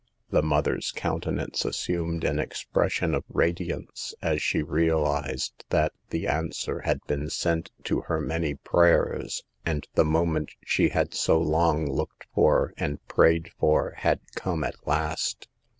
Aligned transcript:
The 0.31 0.41
mother's 0.41 0.91
countenance 0.91 1.63
assumed 1.63 2.23
an 2.23 2.39
ex 2.39 2.63
pression 2.63 3.13
of 3.13 3.23
radiance 3.29 4.15
as 4.19 4.41
she 4.41 4.63
realized 4.63 5.63
that 5.69 5.93
the 6.09 6.25
answer 6.25 6.79
had 6.79 7.05
been 7.05 7.29
sent 7.29 7.69
to 7.83 8.01
her 8.07 8.19
many 8.19 8.55
prayers, 8.55 9.43
and 9.63 9.87
the 9.93 10.03
moment 10.03 10.55
she 10.65 10.89
hail 10.89 11.05
so 11.11 11.39
long 11.39 11.85
looked 11.85 12.25
for 12.33 12.73
and 12.77 13.05
prayed 13.07 13.51
for 13.59 13.91
had 13.97 14.21
come 14.33 14.63
at 14.63 14.87
last. 14.87 15.47